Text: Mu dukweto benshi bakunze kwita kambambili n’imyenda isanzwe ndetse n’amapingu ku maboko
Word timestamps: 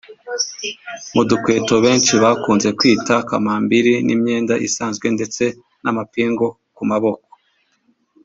Mu 1.13 1.21
dukweto 1.29 1.75
benshi 1.85 2.13
bakunze 2.23 2.67
kwita 2.79 3.15
kambambili 3.27 3.93
n’imyenda 4.05 4.53
isanzwe 4.67 5.07
ndetse 5.15 5.43
n’amapingu 5.83 6.47
ku 6.75 6.83
maboko 6.91 7.25